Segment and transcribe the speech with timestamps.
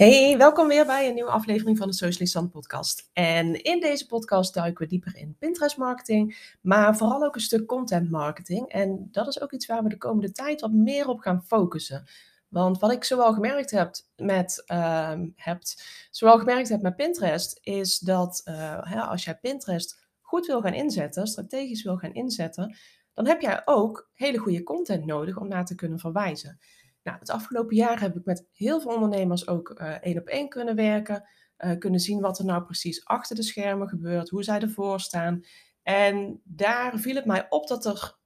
[0.00, 3.10] Hey, welkom weer bij een nieuwe aflevering van de Socialistan podcast.
[3.12, 7.66] En in deze podcast duiken we dieper in Pinterest marketing, maar vooral ook een stuk
[7.66, 8.68] content marketing.
[8.68, 12.04] En dat is ook iets waar we de komende tijd wat meer op gaan focussen.
[12.48, 17.98] Want wat ik zowel gemerkt heb met, uh, hebt, zowel gemerkt heb met Pinterest, is
[17.98, 22.76] dat uh, als jij Pinterest goed wil gaan inzetten, strategisch wil gaan inzetten,
[23.14, 26.58] dan heb jij ook hele goede content nodig om naar te kunnen verwijzen.
[27.02, 30.48] Nou, het afgelopen jaar heb ik met heel veel ondernemers ook uh, één op één
[30.48, 31.28] kunnen werken.
[31.58, 35.40] Uh, kunnen zien wat er nou precies achter de schermen gebeurt, hoe zij ervoor staan.
[35.82, 38.18] En daar viel het mij op dat er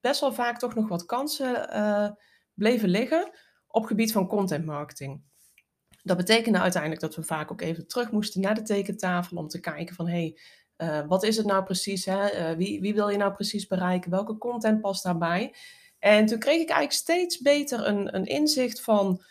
[0.00, 2.08] best wel vaak toch nog wat kansen uh,
[2.54, 3.30] bleven liggen
[3.66, 5.22] op gebied van content marketing.
[6.02, 9.60] Dat betekende uiteindelijk dat we vaak ook even terug moesten naar de tekentafel om te
[9.60, 10.38] kijken van hey,
[11.06, 12.04] wat is het nou precies?
[12.04, 12.56] Hè?
[12.56, 14.10] wie, wie wil je nou precies bereiken?
[14.10, 15.54] Welke content past daarbij?
[16.06, 19.22] En toen kreeg ik eigenlijk steeds beter een, een inzicht van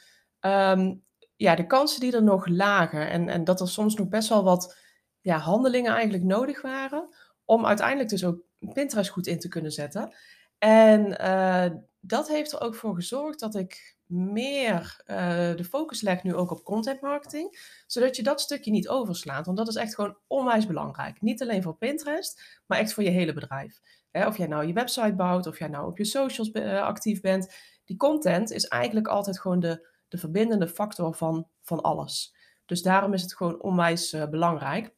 [0.41, 1.03] um,
[1.35, 3.09] ja, de kansen die er nog lagen.
[3.09, 4.77] En, en dat er soms nog best wel wat
[5.21, 7.15] ja, handelingen eigenlijk nodig waren.
[7.45, 8.39] Om uiteindelijk dus ook
[8.73, 10.13] Pinterest goed in te kunnen zetten.
[10.57, 15.17] En uh, dat heeft er ook voor gezorgd dat ik meer uh,
[15.55, 17.81] de focus leg nu ook op content marketing.
[17.87, 19.45] Zodat je dat stukje niet overslaat.
[19.45, 21.21] Want dat is echt gewoon onwijs belangrijk.
[21.21, 23.79] Niet alleen voor Pinterest, maar echt voor je hele bedrijf
[24.23, 27.53] of jij nou je website bouwt, of jij nou op je socials uh, actief bent.
[27.85, 32.35] Die content is eigenlijk altijd gewoon de, de verbindende factor van, van alles.
[32.65, 34.93] Dus daarom is het gewoon onwijs uh, belangrijk.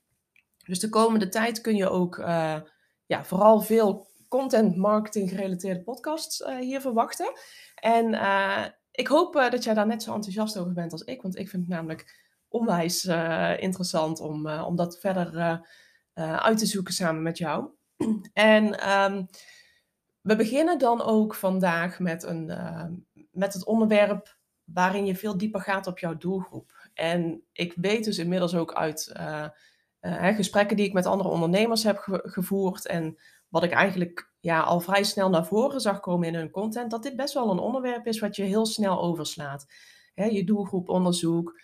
[0.65, 2.61] Dus de komende tijd kun je ook uh,
[3.05, 7.31] ja, vooral veel content marketing gerelateerde podcasts hier verwachten.
[7.75, 8.05] En
[8.91, 11.21] ik hoop dat jij daar net zo enthousiast over bent als ik.
[11.21, 13.05] Want ik vind het namelijk onwijs
[13.59, 15.61] interessant om, om dat verder
[16.13, 17.76] uit te zoeken samen met jou.
[18.33, 19.27] En um,
[20.21, 22.85] we beginnen dan ook vandaag met, een, uh,
[23.31, 26.89] met het onderwerp waarin je veel dieper gaat op jouw doelgroep.
[26.93, 29.47] En ik weet dus inmiddels ook uit uh,
[30.01, 33.17] uh, gesprekken die ik met andere ondernemers heb ge gevoerd en
[33.47, 37.03] wat ik eigenlijk ja, al vrij snel naar voren zag komen in hun content, dat
[37.03, 39.65] dit best wel een onderwerp is wat je heel snel overslaat.
[40.13, 41.61] Hè, je doelgroeponderzoek,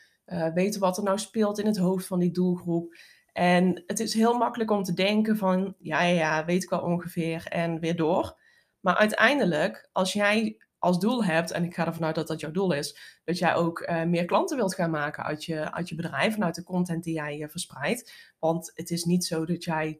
[0.53, 2.95] weten wat er nou speelt in het hoofd van die doelgroep.
[3.33, 6.81] En het is heel makkelijk om te denken van, ja, ja, ja, weet ik al
[6.81, 8.41] ongeveer en weer door.
[8.79, 12.51] Maar uiteindelijk, als jij als doel hebt, en ik ga ervan uit dat dat jouw
[12.51, 15.95] doel is, dat jij ook uh, meer klanten wilt gaan maken uit je, uit je
[15.95, 18.33] bedrijf en uit de content die jij uh, verspreidt.
[18.39, 19.99] Want het is niet zo dat jij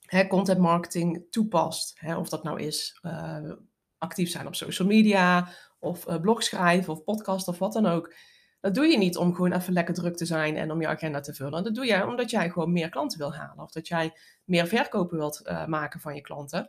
[0.00, 3.52] hè, content marketing toepast, hè, of dat nou is uh,
[3.98, 5.48] actief zijn op social media,
[5.78, 8.14] of blog schrijven, of podcast, of wat dan ook.
[8.60, 11.20] Dat doe je niet om gewoon even lekker druk te zijn en om je agenda
[11.20, 11.64] te vullen.
[11.64, 13.64] Dat doe je omdat jij gewoon meer klanten wil halen.
[13.64, 14.12] Of dat jij
[14.44, 16.66] meer verkopen wilt uh, maken van je klanten.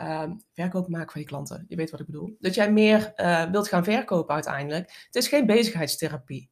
[0.00, 2.36] Uh, verkopen maken van je klanten, je weet wat ik bedoel.
[2.38, 5.04] Dat jij meer uh, wilt gaan verkopen uiteindelijk.
[5.06, 6.50] Het is geen bezigheidstherapie.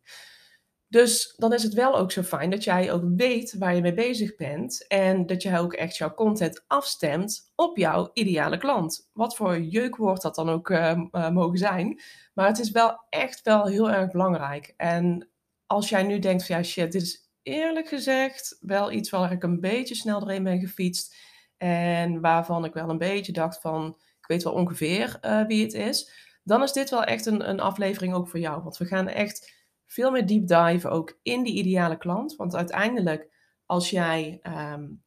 [0.93, 3.95] Dus dan is het wel ook zo fijn dat jij ook weet waar je mee
[3.95, 9.11] bezig bent en dat jij ook echt jouw content afstemt op jouw ideale klant.
[9.13, 12.01] Wat voor jeukwoord dat dan ook uh, uh, mogen zijn.
[12.35, 14.75] Maar het is wel echt wel heel erg belangrijk.
[14.77, 15.29] En
[15.67, 19.43] als jij nu denkt van ja shit, dit is eerlijk gezegd wel iets waar ik
[19.43, 21.17] een beetje snel doorheen ben gefietst.
[21.57, 25.75] En waarvan ik wel een beetje dacht van, ik weet wel ongeveer uh, wie het
[25.75, 26.11] is.
[26.45, 28.63] Dan is dit wel echt een, een aflevering ook voor jou.
[28.63, 29.61] Want we gaan echt
[29.93, 32.37] veel meer deep dive ook in die ideale klant.
[32.37, 33.29] Want uiteindelijk,
[33.67, 35.03] als jij um,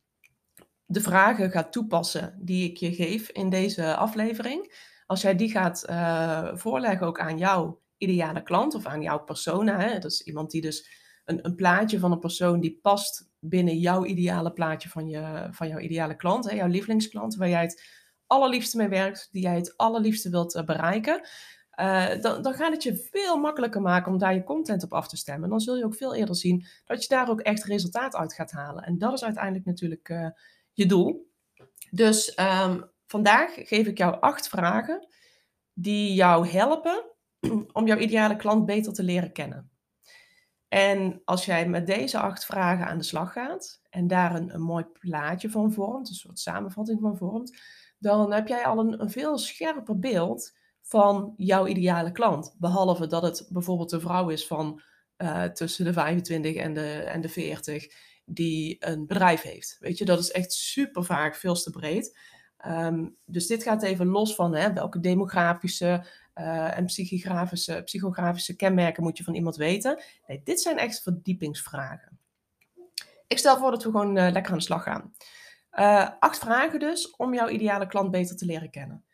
[0.86, 4.74] de vragen gaat toepassen die ik je geef in deze aflevering,
[5.06, 9.80] als jij die gaat uh, voorleggen ook aan jouw ideale klant of aan jouw persona,
[9.80, 10.90] hè, dat is iemand die dus
[11.26, 15.68] een, een, plaatje van een persoon die past binnen jouw ideale plaatje van, je, van
[15.68, 17.84] jouw ideale klant, hè, jouw lievelingsklant, waar jij het
[18.28, 21.28] allerliefste mee werkt, die jij het allerliefste wilt uh, bereiken.
[21.80, 25.08] Uh, dan, dan gaat het je veel makkelijker maken om daar je content op af
[25.08, 25.50] te stemmen.
[25.50, 28.52] Dan zul je ook veel eerder zien dat je daar ook echt resultaat uit gaat
[28.52, 28.84] halen.
[28.84, 30.28] En dat is uiteindelijk natuurlijk uh,
[30.74, 31.32] je doel.
[31.92, 35.08] Dus um, vandaag geef ik jou acht vragen
[35.74, 37.04] die jou helpen
[37.74, 39.70] om jouw ideale klant beter te leren kennen.
[40.68, 44.84] En als jij met deze acht vragen aan de slag gaat en daar een, mooi
[44.84, 47.60] plaatje van vormt, een soort samenvatting van vormt,
[47.98, 52.56] dan heb jij al een veel scherper beeld van jouw ideale klant.
[52.58, 54.82] Behalve dat het bijvoorbeeld een vrouw is van
[55.18, 57.88] uh, tussen de 25 en de, en de 40
[58.26, 59.78] die een bedrijf heeft.
[59.80, 62.20] Weet je, dat is echt super vaak veel te breed.
[62.68, 66.06] Um, dus dit gaat even los van hè, welke demografische
[66.36, 70.04] uh, en psychografische, psychografische kenmerken moet je van iemand weten.
[70.28, 72.20] Nee, dit zijn echt verdiepingsvragen.
[73.28, 75.14] Ik stel voor dat we gewoon uh, lekker aan de slag gaan.
[76.20, 79.05] Acht vragen dus om jouw ideale klant beter te leren kennen.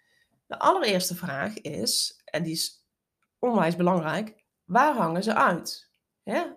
[0.51, 2.85] De allereerste vraag is, en die is
[3.39, 5.89] onwijs belangrijk, waar hangen ze uit?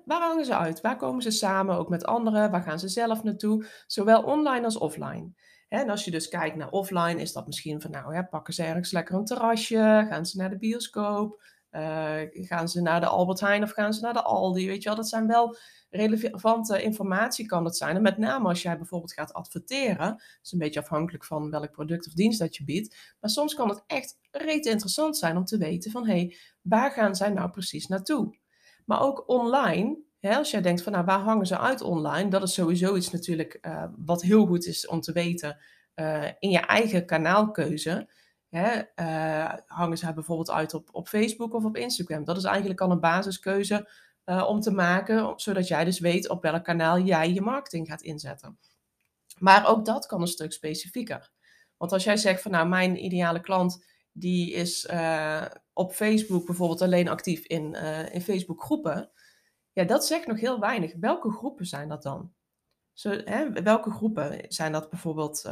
[0.05, 0.81] Waar hangen ze uit?
[0.81, 2.51] Waar komen ze samen, ook met anderen?
[2.51, 3.67] Waar gaan ze zelf naartoe?
[3.87, 5.33] Zowel online als offline.
[5.69, 8.63] En als je dus kijkt naar offline, is dat misschien van, nou, hè, pakken ze
[8.63, 10.07] ergens lekker een terrasje?
[10.09, 11.43] Gaan ze naar de bioscoop?
[11.77, 14.67] Uh, gaan ze naar de Albert Heijn of gaan ze naar de Aldi?
[14.67, 15.57] Weet je wel, dat zijn wel
[15.91, 17.97] relevante informatie kan het zijn.
[17.97, 20.09] En met name als jij bijvoorbeeld gaat adverteren.
[20.09, 23.15] Dat is een beetje afhankelijk van welk product of dienst dat je biedt.
[23.21, 26.91] Maar soms kan het echt reet interessant zijn om te weten van, hé, hey, waar
[26.91, 28.39] gaan zij nou precies naartoe?
[28.85, 32.31] Maar ook online, hè, als jij denkt van, nou, waar hangen ze uit online?
[32.31, 35.59] Dat is sowieso iets natuurlijk uh, wat heel goed is om te weten
[35.95, 38.09] uh, in je eigen kanaalkeuze.
[38.55, 42.25] Hè, uh, hangen ze bijvoorbeeld uit op, op Facebook of op Instagram?
[42.25, 43.91] Dat is eigenlijk al een basiskeuze
[44.25, 48.03] uh, om te maken, zodat jij dus weet op welk kanaal jij je marketing gaat
[48.03, 48.59] inzetten.
[49.39, 51.31] Maar ook dat kan een stuk specifieker.
[51.77, 56.83] Want als jij zegt van nou, mijn ideale klant die is uh, op Facebook bijvoorbeeld
[56.83, 57.75] alleen actief in,
[58.13, 59.11] in Facebook groepen.
[59.73, 60.95] Ja, dat zegt nog heel weinig.
[61.01, 62.33] Welke groepen zijn dat dan?
[62.93, 65.45] Zo, hè, welke groepen zijn dat bijvoorbeeld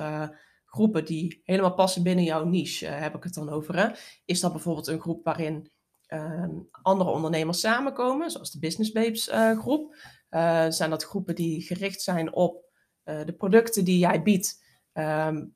[0.73, 2.87] groepen die helemaal passen binnen jouw niche?
[2.87, 3.77] heb ik het dan over?
[3.77, 3.89] Hè?
[4.25, 5.71] Is dat bijvoorbeeld een groep waarin
[6.13, 6.51] Ehm,
[6.83, 9.95] andere ondernemers samenkomen, zoals de Business Babes uh, groep.
[10.31, 12.71] Uh, zijn dat groepen die gericht zijn op
[13.05, 15.55] de producten die jij biedt, um,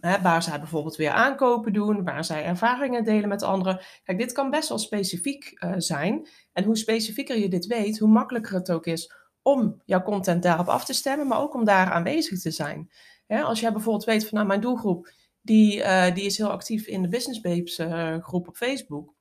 [0.00, 3.80] hè, waar zij bijvoorbeeld weer aankopen doen, waar zij ervaringen delen met anderen.
[4.04, 6.28] Kijk, dit kan best wel specifiek zijn.
[6.52, 9.12] En hoe specifieker je dit weet, hoe makkelijker het ook is
[9.42, 12.90] om jouw content daarop af te stemmen, maar ook om daar aanwezig te zijn.
[13.28, 15.82] Als jij bijvoorbeeld weet van nou, mijn doelgroep, die,
[16.12, 17.80] die is heel actief in de Business Babes
[18.22, 19.16] groep op Facebook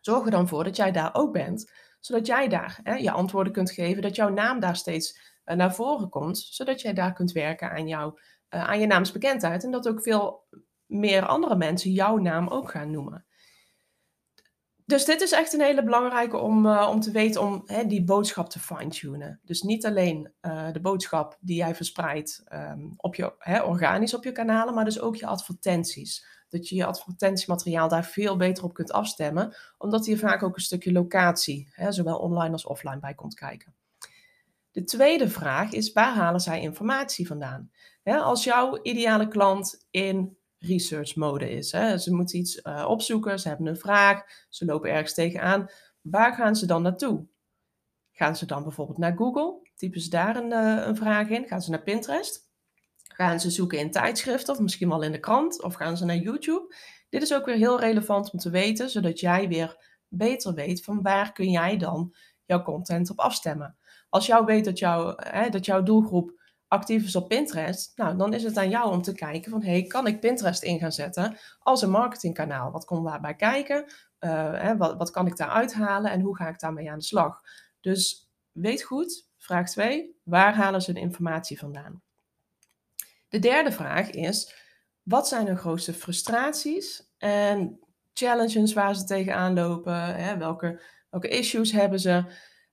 [0.00, 3.52] Zorg er dan voor dat jij daar ook bent, zodat jij daar hè, je antwoorden
[3.52, 7.32] kunt geven, dat jouw naam daar steeds uh, naar voren komt, zodat jij daar kunt
[7.32, 8.20] werken aan, jou,
[8.50, 10.46] uh, aan je naamsbekendheid en dat ook veel
[10.86, 13.24] meer andere mensen jouw naam ook gaan noemen.
[14.90, 18.04] Dus dit is echt een hele belangrijke om, uh, om te weten om hè, die
[18.04, 19.40] boodschap te fine-tunen.
[19.44, 24.24] Dus niet alleen uh, de boodschap die jij verspreidt um, op je, hè, organisch op
[24.24, 28.74] je kanalen, maar dus ook je advertenties dat je je advertentiemateriaal daar veel beter op
[28.74, 33.14] kunt afstemmen, omdat hier vaak ook een stukje locatie, hè, zowel online als offline, bij
[33.14, 33.74] komt kijken.
[34.70, 37.70] De tweede vraag is, waar halen zij informatie vandaan?
[38.04, 43.48] als jouw ideale klant in research mode is, hè, ze moeten iets uh, opzoeken, ze
[43.48, 45.70] hebben een vraag, ze lopen ergens tegenaan,
[46.00, 47.26] waar gaan ze dan naartoe?
[48.12, 49.68] Gaan ze dan bijvoorbeeld naar Google?
[49.74, 51.46] Typen ze daar een, uh, een vraag in?
[51.46, 52.48] Gaan ze naar Pinterest?
[53.02, 56.16] Gaan ze zoeken in tijdschriften of misschien wel in de krant of gaan ze naar
[56.16, 56.74] YouTube?
[57.08, 59.76] Dit is ook weer heel relevant om te weten, zodat jij weer
[60.08, 62.14] beter weet van waar kun jij dan
[62.44, 63.76] jouw content op afstemmen.
[64.08, 66.39] Als jou weet dat, jou, hè, dat jouw doelgroep
[66.70, 69.82] actief is op Pinterest, nou, dan is het aan jou om te kijken van, hey,
[69.82, 72.70] kan ik Pinterest in gaan zetten als een marketingkanaal?
[72.70, 73.84] Wat komt daarbij kijken?
[74.20, 77.04] Uh, hè, wat, wat kan ik daar uithalen en hoe ga ik daarmee aan de
[77.04, 77.40] slag?
[77.80, 82.02] Dus weet goed, vraag 2, waar halen ze de informatie vandaan?
[83.28, 84.54] De derde vraag is,
[85.02, 87.78] wat zijn hun grootste frustraties en
[88.12, 90.14] challenges waar ze tegenaan lopen?
[90.14, 90.36] Hè?
[90.36, 92.24] Welke, welke issues hebben ze?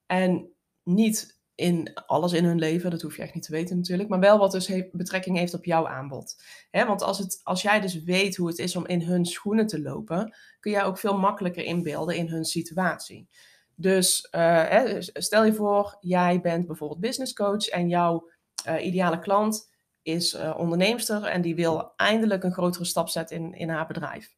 [0.06, 0.52] En
[0.82, 4.20] niet in alles in hun leven, dat hoef je echt niet te weten natuurlijk, maar
[4.20, 6.42] wel wat dus betrekking heeft op jouw aanbod.
[6.70, 9.80] Want als, het, als jij dus weet hoe het is om in hun schoenen te
[9.80, 13.28] lopen, kun jij ook veel makkelijker inbeelden in hun situatie.
[13.74, 18.30] Dus uh, stel je voor, jij bent bijvoorbeeld business coach en jouw
[18.68, 19.70] uh, ideale klant
[20.02, 24.36] is uh, onderneemster en die wil eindelijk een grotere stap zetten in, in haar bedrijf.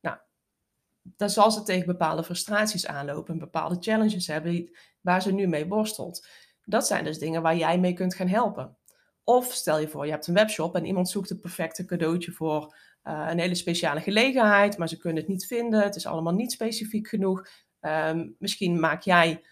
[0.00, 0.16] Nou,
[1.02, 5.66] dan zal ze tegen bepaalde frustraties aanlopen en bepaalde challenges hebben waar ze nu mee
[5.66, 6.26] worstelt.
[6.64, 8.76] Dat zijn dus dingen waar jij mee kunt gaan helpen.
[9.24, 12.76] Of stel je voor, je hebt een webshop en iemand zoekt het perfecte cadeautje voor
[13.04, 15.82] uh, een hele speciale gelegenheid, maar ze kunnen het niet vinden.
[15.82, 17.46] Het is allemaal niet specifiek genoeg.
[17.80, 19.44] Um, misschien maak jij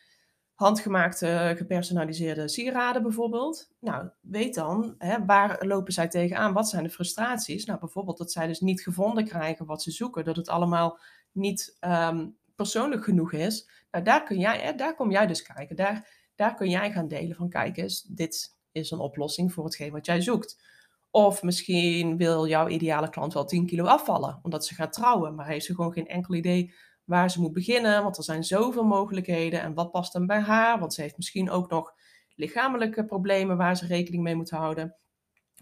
[0.55, 3.71] handgemaakte, gepersonaliseerde sieraden bijvoorbeeld.
[3.81, 6.52] Nou, weet dan, hè, waar lopen zij tegenaan?
[6.52, 7.64] Wat zijn de frustraties?
[7.64, 10.99] Nou, bijvoorbeeld dat zij dus niet gevonden krijgen wat ze zoeken, dat het allemaal
[11.33, 13.71] niet um, persoonlijk genoeg is.
[13.90, 15.76] Nou, daar, kun jij, hè, daar kom jij dus kijken.
[15.76, 16.09] Daar,
[16.40, 20.06] daar kun jij gaan delen van, kijk eens, dit is een oplossing voor hetgeen wat
[20.06, 20.62] jij zoekt.
[21.11, 25.47] Of misschien wil jouw ideale klant wel 10 kilo afvallen, omdat ze gaat trouwen, maar
[25.47, 29.61] heeft ze gewoon geen enkel idee waar ze moet beginnen, want er zijn zoveel mogelijkheden
[29.61, 31.92] en wat past dan bij haar, want ze heeft misschien ook nog
[32.35, 34.97] lichamelijke problemen waar ze rekening mee moet houden.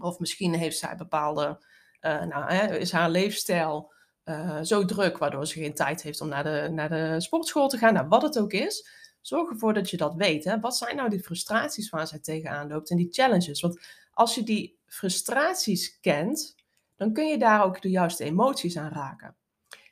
[0.02, 1.64] Of misschien heeft zij bepaalde,
[2.00, 3.92] uh, nou, hè, is haar leefstijl
[4.24, 7.78] uh, zo druk, waardoor ze geen tijd heeft om naar de, naar de sportschool te
[7.78, 7.94] gaan.
[7.94, 10.44] Nou, wat het ook is, zorg ervoor dat je dat weet.
[10.44, 10.60] Hè.
[10.60, 13.60] Wat zijn nou die frustraties waar zij tegenaan loopt en die challenges?
[13.60, 13.80] Want
[14.10, 16.56] als je die frustraties kent,
[16.96, 19.36] dan kun je daar ook de juiste emoties aan raken.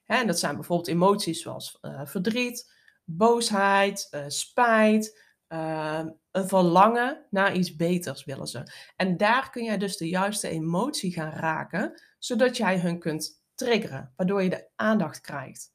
[0.04, 2.72] En dat zijn bijvoorbeeld emoties zoals uh, verdriet,
[3.04, 8.72] boosheid, spijt, een verlangen naar iets beters willen ze.
[8.96, 14.12] En daar kun jij dus de juiste emotie gaan raken, zodat jij hun kunt triggeren,
[14.16, 15.72] waardoor je de aandacht krijgt.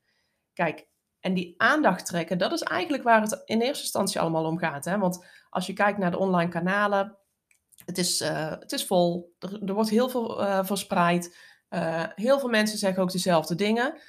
[0.54, 0.88] Kijk,
[1.22, 4.86] en die aandacht trekken, dat is eigenlijk waar het in eerste instantie allemaal om gaat.
[4.86, 4.98] Hè?
[4.98, 7.18] Want als je kijkt naar de online kanalen,
[7.86, 11.38] het is, uh, het is vol, er, wordt heel veel uh, verspreid.
[11.70, 14.02] Uh, heel veel mensen zeggen ook dezelfde dingen.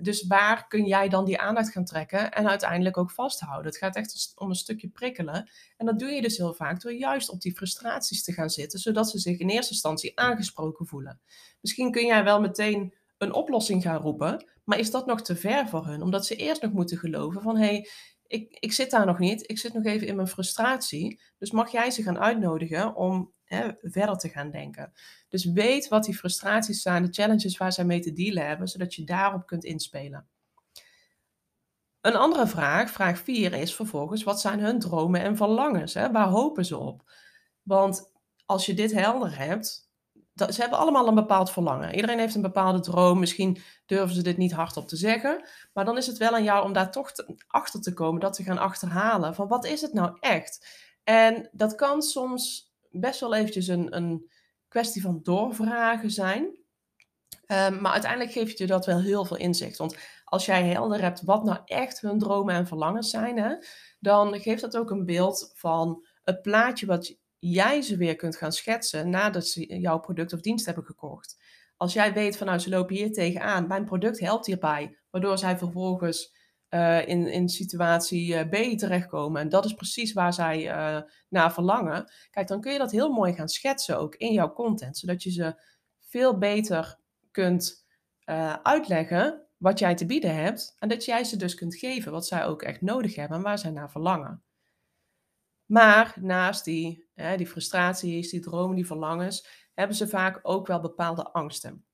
[0.00, 3.66] Dus waar kun jij dan die aandacht gaan trekken en uiteindelijk ook vasthouden?
[3.66, 5.50] Het gaat echt om een stukje prikkelen.
[5.76, 8.78] En dat doe je dus heel vaak door juist op die frustraties te gaan zitten,
[8.78, 11.20] zodat ze zich in eerste instantie aangesproken voelen.
[11.60, 15.68] Misschien kun jij wel meteen een oplossing gaan roepen, maar is dat nog te ver
[15.68, 16.02] voor hun?
[16.02, 17.88] Omdat ze eerst nog moeten geloven van hé, hey,
[18.26, 21.20] ik, ik zit daar nog niet, ik zit nog even in mijn frustratie.
[21.38, 24.92] Dus mag jij ze gaan uitnodigen om hè, verder te gaan denken.
[25.28, 28.94] Dus weet wat die frustraties zijn, de challenges waar zij mee te dealen hebben, zodat
[28.94, 30.28] je daarop kunt inspelen.
[32.00, 35.94] Een andere vraag, vraag 4, is vervolgens: wat zijn hun dromen en verlangens?
[35.94, 36.10] Hè?
[36.10, 37.10] Waar hopen ze op?
[37.62, 38.12] Want
[38.44, 39.85] als je dit helder hebt,
[40.36, 41.94] ze hebben allemaal een bepaald verlangen.
[41.94, 43.18] Iedereen heeft een bepaalde droom.
[43.18, 45.48] Misschien durven ze dit niet hardop te zeggen.
[45.72, 47.12] Maar dan is het wel aan jou om daar toch
[47.46, 48.20] achter te komen.
[48.20, 49.34] Dat te gaan achterhalen.
[49.34, 50.84] Van wat is het nou echt?
[51.04, 54.30] En dat kan soms best wel eventjes een, een
[54.68, 56.42] kwestie van doorvragen zijn.
[57.48, 59.78] Um, maar uiteindelijk geeft je dat wel heel veel inzicht.
[59.78, 63.64] Want als jij helder hebt wat nou echt hun dromen en verlangens zijn,
[64.00, 68.52] dan geeft dat ook een beeld van het plaatje wat jij ze weer kunt gaan
[68.52, 71.36] schetsen nadat ze jouw product of dienst hebben gekocht.
[71.76, 75.58] Als jij weet van nou, ze lopen hier tegenaan, mijn product helpt hierbij, waardoor zij
[75.58, 76.34] vervolgens
[76.70, 79.40] uh, in, in situatie uh, B terechtkomen.
[79.40, 82.12] En dat is precies waar zij uh, naar verlangen.
[82.30, 85.30] Kijk, dan kun je dat heel mooi gaan schetsen ook in jouw content, zodat je
[85.30, 85.62] ze
[86.00, 86.98] veel beter
[87.30, 87.84] kunt
[88.62, 90.76] uitleggen wat jij te bieden hebt.
[90.78, 93.58] En dat jij ze dus kunt geven wat zij ook echt nodig hebben en waar
[93.58, 94.42] zij naar verlangen.
[95.66, 100.80] Maar naast die, hè, die frustraties, die dromen, die verlangens, hebben ze vaak ook wel
[100.80, 101.84] bepaalde angsten.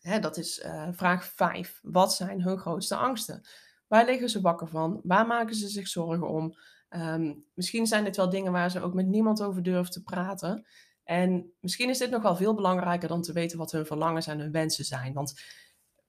[0.00, 1.78] Hè, dat is uh, vraag 5.
[1.82, 3.48] Wat zijn hun grootste angsten?
[3.86, 5.00] Waar liggen ze wakker van?
[5.04, 6.56] Waar maken ze zich zorgen om?
[6.90, 10.66] Um, misschien zijn dit wel dingen waar ze ook met niemand over durven te praten.
[11.04, 14.38] En misschien is dit nog wel veel belangrijker dan te weten wat hun verlangens en
[14.38, 15.12] hun wensen zijn.
[15.12, 15.40] Want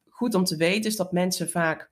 [0.10, 1.91] goed om te weten is dat mensen vaak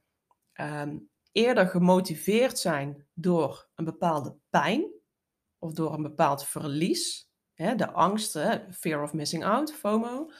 [0.54, 4.97] um, eerder gemotiveerd zijn door een bepaalde pijn
[5.68, 10.32] of door een bepaald verlies, hè, de angst, hè, fear of missing out, FOMO,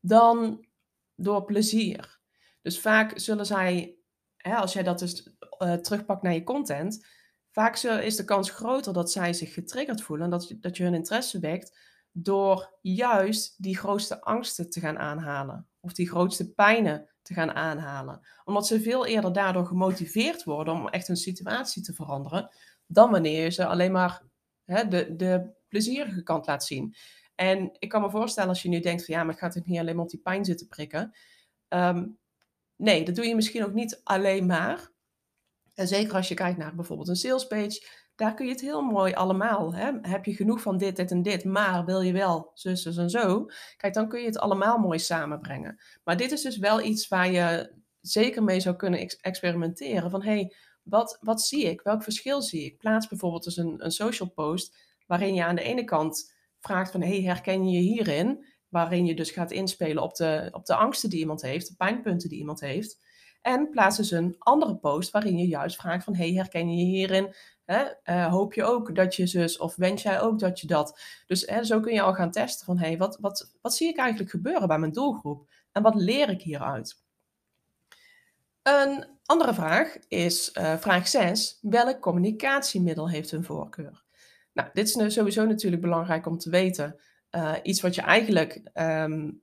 [0.00, 0.66] dan
[1.14, 2.18] door plezier.
[2.62, 3.96] Dus vaak zullen zij,
[4.36, 7.06] hè, als jij dat dus uh, terugpakt naar je content,
[7.50, 11.38] vaak is de kans groter dat zij zich getriggerd voelen, dat, dat je hun interesse
[11.38, 11.78] wekt,
[12.12, 15.68] door juist die grootste angsten te gaan aanhalen.
[15.80, 18.20] Of die grootste pijnen te gaan aanhalen.
[18.44, 22.50] Omdat ze veel eerder daardoor gemotiveerd worden om echt hun situatie te veranderen,
[22.86, 24.22] dan wanneer je ze alleen maar
[24.66, 26.94] hè, de, de plezierige kant laat zien.
[27.34, 29.78] En ik kan me voorstellen als je nu denkt van ja, maar gaat het niet
[29.78, 31.16] alleen maar op die pijn zitten prikken?
[31.68, 32.06] Ehm,
[32.76, 34.90] nee, dat doe je misschien ook niet alleen maar.
[35.74, 39.12] En zeker als je kijkt naar bijvoorbeeld een salespage, daar kun je het heel mooi
[39.12, 39.74] allemaal.
[39.74, 39.92] Hè?
[40.02, 43.46] Heb je genoeg van dit, dit en dit, maar wil je wel zus en zo?
[43.76, 45.80] Kijk, dan kun je het allemaal mooi samenbrengen.
[46.04, 50.10] Maar dit is dus wel iets waar je zeker mee zou kunnen experimenteren.
[50.10, 50.54] Van hey,
[50.88, 51.80] wat, wat zie ik?
[51.80, 52.78] Welk verschil zie ik?
[52.78, 54.76] Plaats bijvoorbeeld dus een, een social post
[55.06, 58.46] waarin je aan de ene kant vraagt van hey, herken je je hierin?
[58.68, 62.28] Waarin je dus gaat inspelen op de, op de angsten die iemand heeft, de pijnpunten
[62.28, 63.04] die iemand heeft.
[63.42, 66.84] En plaats dus een andere post waarin je juist vraagt van hey, herken je je
[66.84, 67.34] hierin?
[67.64, 67.84] Hè?
[68.04, 71.00] Uh, hoop je ook dat je zus of wens jij ook dat je dat?
[71.26, 73.98] Dus hè, zo kun je al gaan testen van hey, wat, wat, wat zie ik
[73.98, 75.48] eigenlijk gebeuren bij mijn doelgroep?
[75.72, 77.05] En wat leer ik hieruit?
[78.66, 81.58] Een andere vraag is uh, vraag 6.
[81.60, 84.04] Welk communicatiemiddel heeft een voorkeur?
[84.52, 87.00] Nou, dit is sowieso natuurlijk belangrijk om te weten.
[87.30, 89.42] Uh, iets wat je eigenlijk um,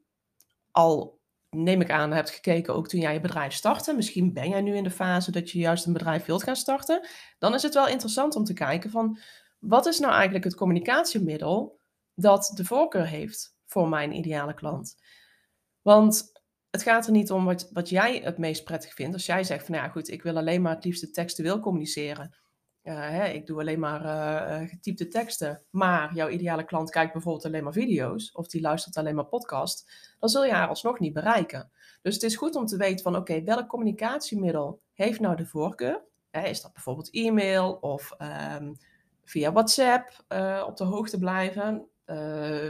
[0.72, 3.94] al, neem ik aan, hebt gekeken ook toen jij je bedrijf startte.
[3.94, 7.08] Misschien ben jij nu in de fase dat je juist een bedrijf wilt gaan starten.
[7.40, 9.20] Dan is het wel interessant om te kijken van
[9.60, 11.80] wat is nou eigenlijk het communicatiemiddel
[12.16, 14.96] dat de voorkeur heeft voor mijn ideale klant?
[15.82, 16.33] Want
[16.74, 19.14] het gaat er niet om wat, wat jij het meest prettig vindt.
[19.14, 22.36] Als jij zegt van nou ja goed, ik wil alleen maar het liefste textueel communiceren.
[22.84, 25.64] Uh, hè, ik doe alleen maar uh, getypte teksten.
[25.70, 28.32] Maar jouw ideale klant kijkt bijvoorbeeld alleen maar video's.
[28.32, 29.92] Of die luistert alleen maar podcast.
[30.20, 31.72] Dan zul je haar alsnog niet bereiken.
[32.02, 36.04] Dus het is goed om te weten van oké, welk communicatiemiddel heeft nou de voorkeur?
[36.32, 38.12] is dat bijvoorbeeld e-mail of
[38.58, 38.78] um,
[39.24, 40.26] via WhatsApp
[40.68, 41.88] op de hoogte blijven?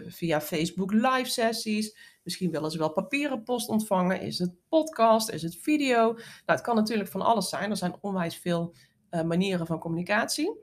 [0.08, 1.98] Via Facebook live sessies?
[2.24, 4.22] Misschien willen ze wel papieren post ontvangen.
[4.22, 5.30] Is het podcast?
[5.30, 6.14] Is het video?
[6.14, 7.70] Nou, het kan natuurlijk van alles zijn.
[7.70, 8.76] Er zijn onwijs veel
[9.10, 10.62] manieren van communicatie.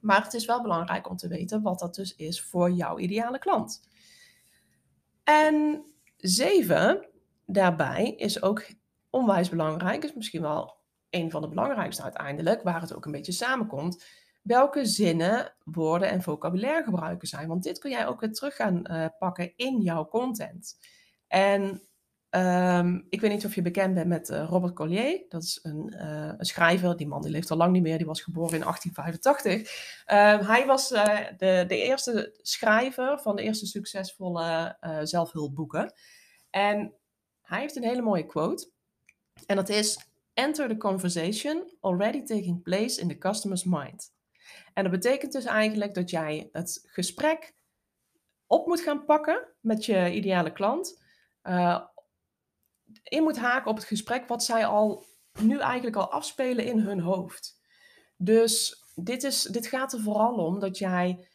[0.00, 3.38] Maar het is wel belangrijk om te weten wat dat dus is voor jouw ideale
[3.38, 3.88] klant.
[5.24, 5.84] En
[6.16, 7.08] zeven,
[7.46, 8.64] daarbij is ook
[9.10, 10.76] onwijs belangrijk, is misschien wel
[11.10, 14.04] een van de belangrijkste uiteindelijk, waar het ook een beetje samenkomt.
[14.42, 17.48] Welke zinnen, woorden en vocabulaire gebruiken zijn.
[17.48, 20.78] Want dit kun jij ook weer terug gaan uh, pakken in jouw content.
[21.26, 21.82] En
[22.32, 25.24] Ehm, ik weet niet of je bekend bent met uh, Robert Collier.
[25.28, 26.96] Dat is een, uh, een, schrijver.
[26.96, 27.96] Die man die leeft al lang niet meer.
[27.96, 30.04] Die was geboren in 1885.
[30.04, 35.92] Ehm, hij was de, de, eerste schrijver van de eerste succesvolle zelfhulpboeken.
[36.50, 36.94] En
[37.42, 38.70] hij heeft een hele mooie quote.
[39.46, 39.98] En dat is:
[40.34, 44.12] Enter the conversation already taking place in the customer's mind.
[44.74, 47.54] En dat betekent dus eigenlijk dat jij het gesprek
[48.46, 51.00] op moet gaan pakken met je ideale klant
[53.02, 55.04] in moet haken op het gesprek wat zij al
[55.40, 57.60] nu eigenlijk al afspelen in hun hoofd.
[58.16, 61.28] Dus dit, is, dit gaat er vooral om dat jij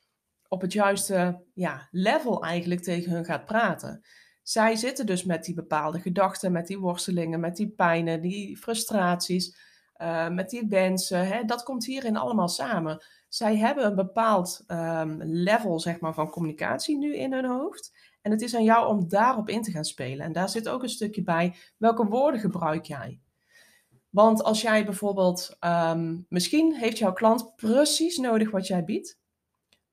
[0.48, 4.06] op het juiste ja, level eigenlijk tegen hun gaat praten.
[4.44, 9.58] Zij zitten dus met die bepaalde gedachten, met die worstelingen, met die pijnen, die frustraties,
[10.02, 11.28] uh, met die wensen.
[11.28, 11.44] Hè?
[11.44, 13.06] Dat komt hierin allemaal samen.
[13.30, 17.94] Zij hebben een bepaald um, level zeg maar, van communicatie nu in hun hoofd.
[18.22, 20.26] En het is aan jou om daarop in te gaan spelen.
[20.26, 23.20] En daar zit ook een stukje bij, welke woorden gebruik jij?
[24.10, 29.20] Want als jij bijvoorbeeld, um, misschien heeft jouw klant precies nodig wat jij biedt,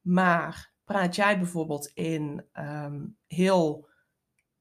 [0.00, 3.88] maar praat jij bijvoorbeeld in um, heel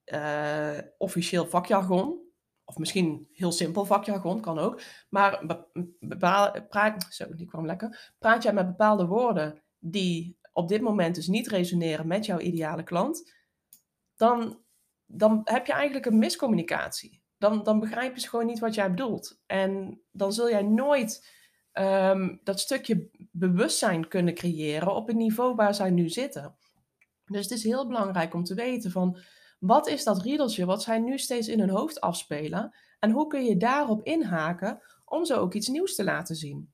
[0.05, 2.22] uh, officieel vakjargon,
[2.73, 5.45] of misschien heel simpel vakjargon, kan ook, maar
[6.69, 11.27] praat, zo, die kwam lekker, praat jij met bepaalde woorden die op dit moment dus
[11.27, 13.33] niet resoneren met jouw ideale klant,
[14.15, 14.59] dan,
[15.05, 17.21] dan heb je eigenlijk een miscommunicatie.
[17.37, 19.41] Dan, dan begrijpen ze gewoon niet wat jij bedoelt.
[19.45, 21.29] En dan zul jij nooit
[21.73, 26.55] um, dat stukje bewustzijn kunnen creëren op het niveau waar zij nu zitten.
[27.25, 29.17] Dus het is heel belangrijk om te weten van
[29.65, 33.45] wat is dat riedeltje wat zij nu steeds in hun hoofd afspelen en hoe kun
[33.45, 36.73] je daarop inhaken om ze ook iets nieuws te laten zien.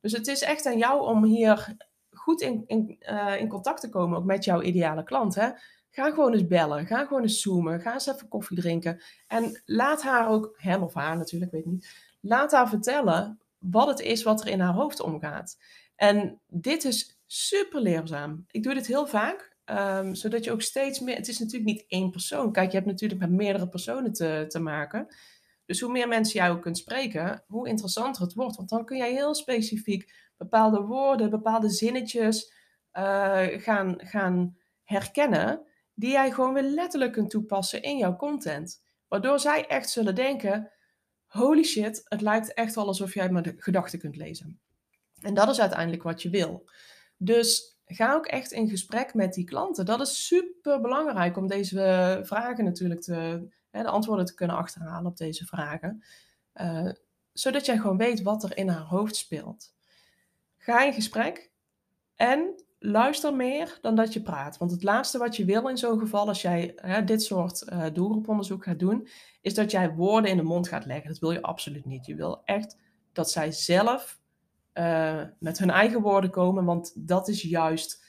[0.00, 1.76] Dus het is echt aan jou om hier
[2.10, 5.34] goed in, in, uh, in contact te komen ook met jouw ideale klant.
[5.34, 5.50] Hè?
[5.90, 6.86] Ga gewoon eens bellen.
[6.86, 7.80] Ga gewoon eens zoomen.
[7.80, 9.02] Ga eens even koffie drinken.
[9.26, 11.88] En laat haar ook, hem of haar natuurlijk, weet niet.
[12.20, 15.58] Laat haar vertellen wat het is wat er in haar hoofd omgaat.
[15.96, 18.44] En dit is super leerzaam.
[18.50, 21.16] Ik doe dit heel vaak, um, zodat je ook steeds meer.
[21.16, 22.52] Het is natuurlijk niet één persoon.
[22.52, 25.06] Kijk, je hebt natuurlijk met meerdere personen te, te maken.
[25.66, 28.56] Dus hoe meer mensen ook kunt spreken, hoe interessanter het wordt.
[28.56, 32.52] Want dan kun jij heel specifiek bepaalde woorden, bepaalde zinnetjes
[32.92, 38.84] uh, gaan, gaan herkennen die jij gewoon weer letterlijk kunt toepassen in jouw content.
[39.08, 40.70] Waardoor zij echt zullen denken:
[41.26, 44.60] holy shit, het lijkt echt wel alsof jij mijn gedachten kunt lezen.
[45.20, 46.70] En dat is uiteindelijk wat je wil.
[47.16, 49.84] Dus ga ook echt in gesprek met die klanten.
[49.84, 55.16] Dat is super belangrijk om deze vragen natuurlijk te, de antwoorden te kunnen achterhalen op
[55.16, 56.04] deze vragen.
[56.54, 56.90] Uh,
[57.32, 59.74] zodat jij gewoon weet wat er in haar hoofd speelt.
[60.56, 61.50] Ga in gesprek
[62.14, 64.58] en luister meer dan dat je praat.
[64.58, 67.86] Want het laatste wat je wil in zo'n geval, als jij hè, dit soort uh,
[67.92, 69.08] doelgroeponderzoek gaat doen,
[69.40, 71.08] is dat jij woorden in de mond gaat leggen.
[71.08, 72.06] Dat wil je absoluut niet.
[72.06, 72.76] Je wil echt
[73.12, 74.20] dat zij zelf
[74.74, 78.04] uh, met hun eigen woorden komen, want dat is juist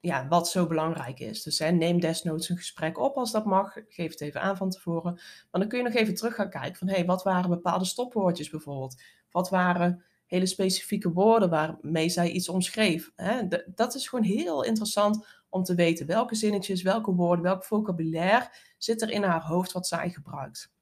[0.00, 1.42] ja, wat zo belangrijk is.
[1.42, 3.76] Dus hè, neem desnoods een gesprek op als dat mag.
[3.88, 5.12] Geef het even aan van tevoren.
[5.50, 8.50] Maar dan kun je nog even terug gaan kijken van, hey, wat waren bepaalde stopwoordjes
[8.50, 9.02] bijvoorbeeld?
[9.30, 13.12] Wat waren hele specifieke woorden waarmee zij iets omschreef.
[13.16, 13.48] Hè?
[13.66, 19.02] dat is gewoon heel interessant om te weten welke zinnetjes, welke woorden, welk vocabulaire zit
[19.02, 20.72] er in haar hoofd wat zij gebruikt.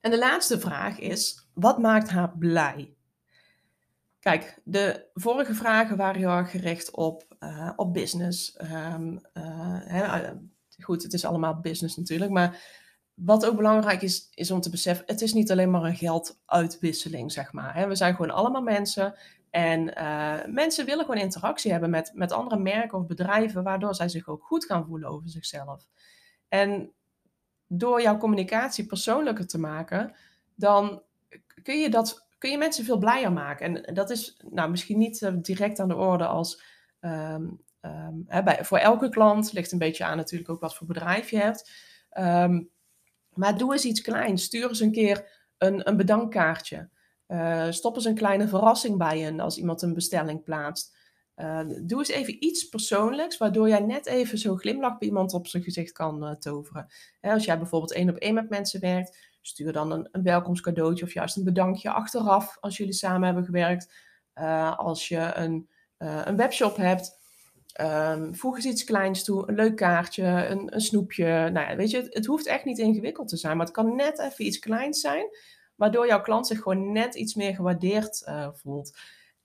[0.00, 2.94] En de laatste vraag is, wat maakt haar blij?
[4.22, 8.58] Kijk, de vorige vragen waren heel erg gericht op, uh, op business.
[8.62, 10.32] Um, uh, hè,
[10.82, 12.62] goed, het is allemaal business natuurlijk, maar
[13.14, 17.32] wat ook belangrijk is, is om te beseffen, het is niet alleen maar een gelduitwisseling,
[17.32, 17.88] zeg maar.
[17.88, 19.14] We zijn gewoon allemaal mensen
[19.50, 19.84] en
[20.52, 24.44] mensen willen gewoon interactie hebben met, met andere merken of bedrijven, waardoor zij zich ook
[24.44, 25.86] goed gaan voelen over zichzelf.
[26.48, 26.92] En
[27.66, 30.14] door jouw communicatie persoonlijker te maken,
[30.54, 31.02] dan
[31.62, 33.84] kun je, dat, kun je mensen veel blijer maken.
[33.84, 36.62] En dat is nou, misschien niet uh, direct aan de orde als
[37.00, 40.86] um, um, hè, bij, voor elke klant, ligt een beetje aan natuurlijk ook wat voor
[40.86, 41.70] bedrijf je hebt.
[42.18, 42.70] Um,
[43.32, 44.42] maar doe eens iets kleins.
[44.42, 46.88] Stuur eens een keer een, een bedankkaartje.
[47.28, 50.96] Uh, stop eens een kleine verrassing bij je als iemand een bestelling plaatst.
[51.36, 55.46] Uh, doe eens even iets persoonlijks, waardoor jij net even zo'n glimlach bij iemand op
[55.46, 56.86] zijn gezicht kan toveren.
[57.20, 61.04] Hè, als jij bijvoorbeeld één op één met mensen werkt, Stuur dan een, een welkomstcadeautje
[61.04, 63.94] of juist een bedankje achteraf als jullie samen hebben gewerkt.
[64.34, 67.20] Uh, als je een, uh, een webshop hebt,
[67.80, 69.48] um, voeg eens iets kleins toe.
[69.48, 71.24] Een leuk kaartje, een, een snoepje.
[71.24, 74.18] Nou ja, weet je, het, hoeft echt niet ingewikkeld te zijn, maar het kan net
[74.18, 75.26] even iets kleins zijn,
[75.74, 78.98] waardoor jouw klant zich gewoon net iets meer gewaardeerd uh, voelt.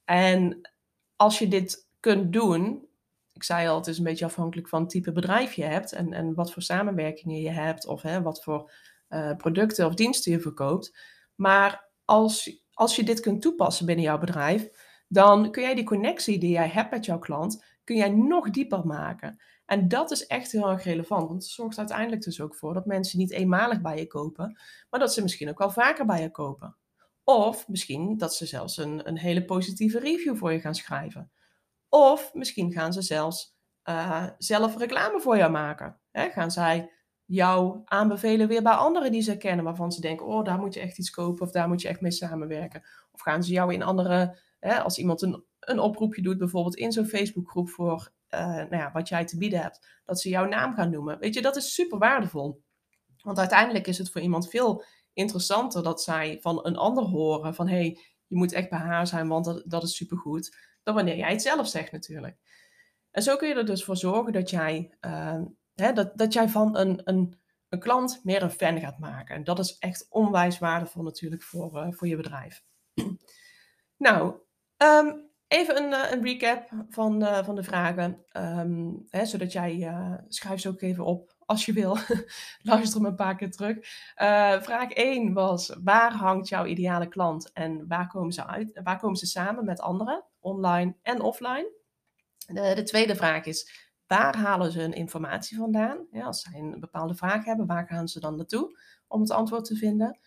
[0.05, 0.69] En
[1.15, 2.88] als je dit kunt doen,
[3.33, 6.13] ik zei al, het is een beetje afhankelijk van het type bedrijf je hebt en,
[6.13, 8.71] en wat voor samenwerkingen je hebt of hè, wat voor
[9.10, 10.98] uh, producten of diensten je verkoopt.
[11.36, 14.70] Maar als, als je dit kunt toepassen binnen jouw bedrijf,
[15.08, 18.86] dan kun jij die connectie die jij hebt met jouw klant, kun jij nog dieper
[18.86, 19.41] maken.
[19.65, 22.86] En dat is echt heel erg relevant, want het zorgt uiteindelijk dus ook voor dat
[22.86, 26.32] mensen niet eenmalig bij je kopen, maar dat ze misschien ook wel vaker bij je
[26.32, 26.78] kopen.
[27.24, 31.32] Of misschien dat ze zelfs een, een hele positieve review voor je gaan schrijven.
[31.89, 33.56] Of misschien gaan ze zelfs
[33.89, 36.00] uh, zelf reclame voor jou maken.
[36.12, 36.30] Hè?
[36.30, 36.91] Gaan zij
[37.28, 40.80] jou aanbevelen weer bij anderen die ze kennen, waarvan ze denken, oh, daar moet je
[40.80, 42.84] echt iets kopen of daar moet je echt mee samenwerken.
[43.12, 46.92] Of gaan ze jou in andere, hè, als iemand een, een oproepje doet, bijvoorbeeld in
[46.92, 50.74] zo'n Facebookgroep voor uh, nou ja, wat jij te bieden hebt, dat ze jouw naam
[50.74, 51.20] gaan noemen.
[51.20, 52.63] Weet je, dat is super waardevol.
[53.24, 57.68] Want uiteindelijk is het voor iemand veel interessanter dat zij van een ander horen van,
[57.68, 60.56] hé, hey, je moet echt bij haar zijn, want dat, dat is supergoed
[60.88, 62.38] dan wanneer jij het zelf zegt natuurlijk.
[63.12, 65.42] En zo kun je er dus voor zorgen dat jij, uh,
[65.82, 69.36] hè, dat, dat jij van een, een, een klant meer een fan gaat maken.
[69.36, 72.63] En dat is echt onwijs waardevol natuurlijk voor, uh, voor je bedrijf.
[73.98, 74.36] nou,
[74.78, 78.26] um, even een, uh, een, recap van, uh, van de vragen.
[78.38, 79.92] Um, hè, zodat jij,
[80.28, 81.98] schrijf ze ook even op als je wil.
[82.62, 83.78] Luister hem een paar keer terug.
[84.63, 89.18] vraag 1 was, waar hangt jouw ideale klant en waar komen ze, uit, waar komen
[89.18, 90.26] ze samen met anderen?
[90.48, 91.72] online en offline.
[92.48, 96.08] De, de, tweede vraag is, waar halen ze hun informatie vandaan?
[96.12, 99.65] Ja, als zij een bepaalde vraag hebben, waar gaan ze dan naartoe om het antwoord
[99.65, 100.20] te vinden?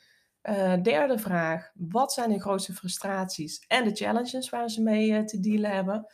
[0.42, 5.24] Uh, derde vraag, wat zijn hun grootste frustraties en de challenges waar ze mee uh,
[5.24, 6.06] te dealen hebben?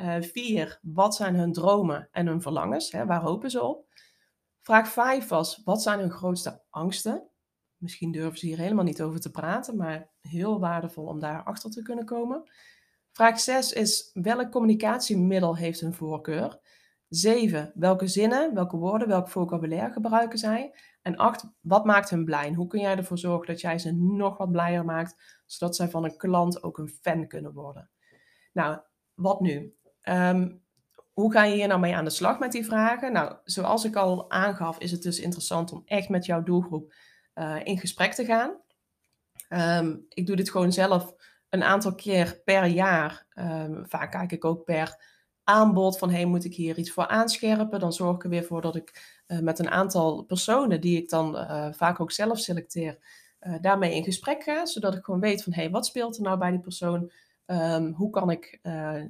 [0.00, 2.92] Uh, vier, wat zijn hun dromen en hun verlangens?
[2.92, 3.86] Hè, waar hopen ze op?
[4.60, 7.28] Vraag vijf was, wat zijn hun grootste angsten?
[7.76, 11.70] Misschien durven ze hier helemaal niet over te praten, maar heel waardevol om daar achter
[11.70, 12.50] te kunnen komen.
[13.12, 16.60] Vraag 6 is welk communicatiemiddel heeft hun voorkeur?
[17.14, 17.72] 7.
[17.74, 20.74] Welke zinnen, welke woorden, welk vocabulaire gebruiken zij?
[21.02, 21.44] En 8.
[21.60, 22.52] Wat maakt hun blij?
[22.52, 26.04] Hoe kun jij ervoor zorgen dat jij ze nog wat blijer maakt, zodat zij van
[26.04, 27.90] een klant ook een fan kunnen worden?
[28.52, 28.78] Nou,
[29.14, 29.74] wat nu?
[30.08, 30.62] Um,
[31.12, 33.12] hoe ga je hier nou mee aan de slag met die vragen?
[33.12, 36.94] Nou, zoals ik al aangaf, is het dus interessant om echt met jouw doelgroep
[37.34, 38.60] uh, in gesprek te gaan.
[39.80, 41.14] Um, ik doe dit gewoon zelf
[41.48, 43.26] een aantal keer per jaar.
[43.34, 44.96] Um, vaak kijk ik ook per
[45.44, 47.80] aanbod van hey, moet ik hier iets voor aanscherpen?
[47.80, 51.08] Dan zorg ik er weer voor dat ik uh, met een aantal personen die ik
[51.08, 52.98] dan uh, vaak ook zelf selecteer,
[53.40, 56.38] uh, daarmee in gesprek ga, zodat ik gewoon weet van hey, wat speelt er nou
[56.38, 57.10] bij die persoon?
[57.46, 58.60] Um, hoe kan ik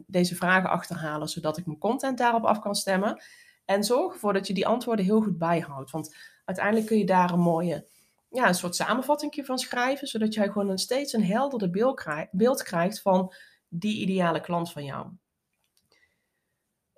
[0.06, 3.22] deze vragen achterhalen, zodat ik mijn content daarop af kan stemmen?
[3.64, 5.90] En zorg ervoor dat je die antwoorden heel goed bijhoudt.
[5.90, 7.86] Want uiteindelijk kun je daar een mooie
[8.32, 12.62] ja, een soort samenvatting van schrijven, zodat jij gewoon een, steeds een helderder beeld, beeld
[12.62, 13.32] krijgt van
[13.68, 15.06] die ideale klant van jou.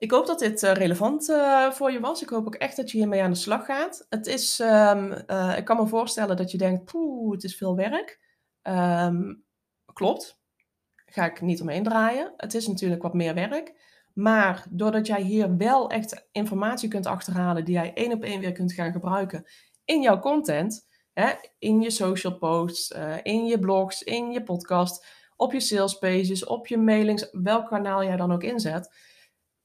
[0.05, 2.23] Ik hoop dat dit uh, relevant uh, voor je was.
[2.23, 4.07] Ik hoop ook echt dat je hiermee aan de slag gaat.
[4.09, 7.77] Het is, um, uh, ik kan me voorstellen dat je denkt, poeh, het is veel
[7.77, 8.21] werk.
[8.63, 9.45] Um,
[9.93, 10.41] klopt,
[11.07, 12.33] ga ik niet omheen draaien.
[12.37, 13.75] Het is natuurlijk wat meer werk.
[14.15, 18.53] Maar doordat jij hier wel echt informatie kunt achterhalen die jij één op één weer
[18.53, 19.45] kunt gaan gebruiken
[19.85, 25.53] in jouw content, Hè, in je social posts, in je blogs, in je podcast, op
[25.53, 29.13] je sales pages, op je mailings, welk kanaal jij dan ook inzet.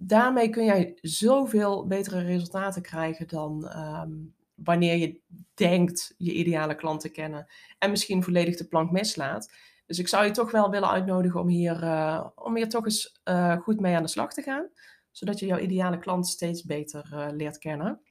[0.02, 5.20] Daarmee kun jij zoveel betere resultaten krijgen dan um, wanneer je
[5.54, 7.48] denkt je ideale klant te kennen
[7.80, 9.54] en misschien volledig de plank mislaat.
[9.86, 13.20] Dus ik zou je toch wel willen uitnodigen om hier, uh, om hier toch eens
[13.26, 14.70] uh, goed mee aan de slag te gaan,
[15.12, 18.02] zodat je jouw ideale klant steeds beter leert kennen.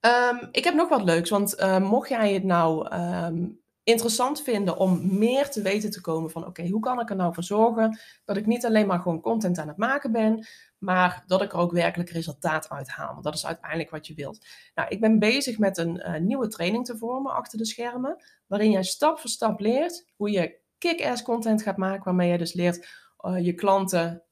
[0.00, 5.18] Um, ik heb nog wat leuks, want mocht jij het nou um, interessant vinden om
[5.18, 8.36] meer te weten te komen van oké, hoe kan ik er nou voor zorgen dat
[8.36, 10.46] ik niet alleen maar gewoon content aan het maken ben,
[10.78, 13.12] maar dat ik er ook werkelijk resultaat uit haal.
[13.12, 14.46] Want dat is uiteindelijk wat je wilt.
[14.74, 18.70] Nou, ik ben bezig met een uh, nieuwe training te vormen achter de schermen, waarin
[18.70, 22.88] jij stap voor stap leert hoe je kick-ass content gaat maken, waarmee je dus leert
[23.20, 24.22] uh, je klanten,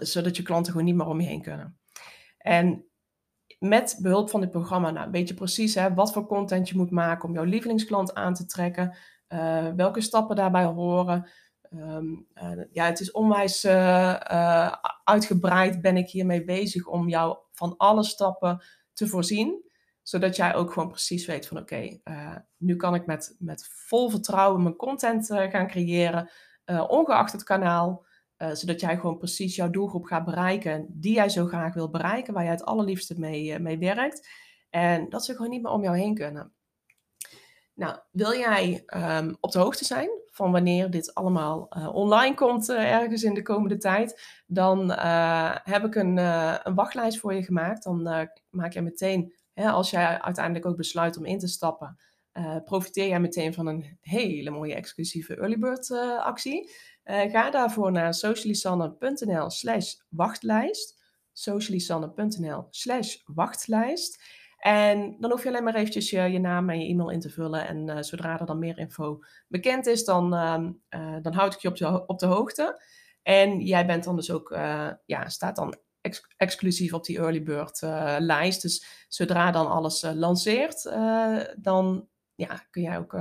[0.00, 1.78] zodat je klanten gewoon niet meer om je heen kunnen.
[2.38, 2.86] En
[3.62, 6.90] met behulp van dit programma nou, weet je precies hè, wat voor content je moet
[6.90, 8.96] maken om jouw lievelingsklant aan te trekken,
[9.28, 11.30] uh, welke stappen daarbij horen.
[11.70, 14.72] Um, uh, ja, het is onwijs uh,
[15.04, 19.70] uitgebreid ben ik hiermee bezig om jou van alle stappen te voorzien.
[20.02, 24.10] Zodat jij ook gewoon precies weet van oké, eh, nu kan ik met, met vol
[24.10, 26.30] vertrouwen mijn content gaan creëren,
[26.88, 28.06] ongeacht het kanaal.
[28.52, 32.42] Zodat jij gewoon precies jouw doelgroep gaat bereiken die jij zo graag wilt bereiken, waar
[32.42, 34.28] jij het allerliefste mee, mee werkt.
[34.70, 36.52] En dat ze gewoon niet meer om jou heen kunnen.
[37.74, 42.70] Nou, wil jij um, op de hoogte zijn van wanneer dit allemaal uh, online komt
[42.70, 44.90] ergens in de komende tijd, dan
[45.62, 47.84] heb ik een, een, wachtlijst voor je gemaakt.
[47.84, 51.98] Dan maak je meteen, hè, als jij uiteindelijk ook besluit om in te stappen,
[52.64, 56.70] profiteer jij meteen van een hele mooie exclusieve early bird actie.
[57.04, 61.00] Ga daarvoor naar socialisanne.nl slash wachtlijst.
[61.32, 64.40] socialisanne.nl slash wachtlijst.
[64.62, 67.30] En dan hoef je alleen maar eventjes je, je naam en je e-mail in te
[67.30, 67.68] vullen.
[67.68, 71.68] En uh, zodra er dan meer info bekend is, dan, uh, dan houd ik je
[71.68, 72.82] op de, op de hoogte.
[73.22, 74.50] En jij bent dan dus ook,
[75.06, 77.80] ja, staat dan ex exclusief op die early bird
[78.18, 78.62] lijst.
[78.62, 80.82] Dus zodra dan alles lanceert,
[81.56, 83.12] dan ja, kun jij ook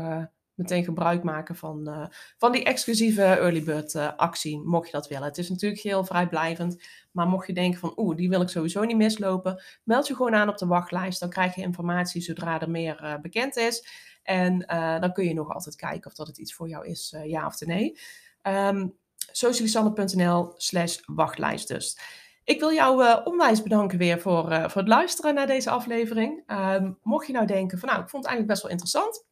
[0.56, 2.06] meteen gebruik maken van, uh,
[2.38, 5.28] van die exclusieve early bird uh, actie, mocht je dat willen.
[5.28, 8.84] Het is natuurlijk heel vrijblijvend, maar mocht je denken van oeh, die wil ik sowieso
[8.84, 11.20] niet mislopen, meld je gewoon aan op de wachtlijst.
[11.20, 13.88] Dan krijg je informatie zodra er meer uh, bekend is.
[14.24, 14.60] En
[15.02, 17.60] dan kun je nog altijd kijken of dat het iets voor jou is, ja of
[17.60, 18.00] nee.
[18.44, 18.94] Um,
[19.32, 22.00] socialisanne.nl slash wachtlijst dus.
[22.44, 26.44] Ik wil jou uh, onwijs bedanken weer voor, voor het luisteren naar deze aflevering.
[26.48, 29.30] Um, mocht je nou denken van nou, ik vond het eigenlijk best wel interessant.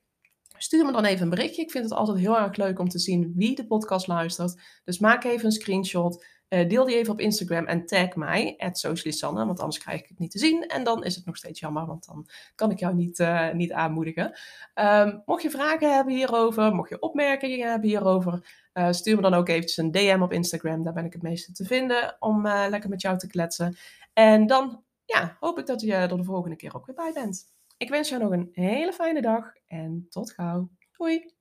[0.61, 1.61] Stuur me dan even een berichtje.
[1.61, 4.61] Ik vind het altijd heel erg leuk om te zien wie de podcast luistert.
[4.83, 6.25] Dus maak even een screenshot.
[6.49, 10.19] Uh, deel die even op Instagram en tag mij, Socialisanne, want anders krijg ik het
[10.19, 10.67] niet te zien.
[10.67, 13.71] En dan is het nog steeds jammer, want dan kan ik jou niet, uh, niet
[13.71, 14.39] aanmoedigen.
[14.75, 19.33] Um, mocht je vragen hebben hierover, mocht je opmerkingen hebben hierover, uh, stuur me dan
[19.33, 20.83] ook eventjes een DM op Instagram.
[20.83, 23.77] Daar ben ik het meeste te vinden om lekker met jou te kletsen.
[24.13, 27.58] En dan ja, hoop ik dat je er de volgende keer ook weer bij bent.
[27.79, 30.69] Ik wens jou nog een hele fijne dag en tot gauw.
[30.91, 31.33] Hoi!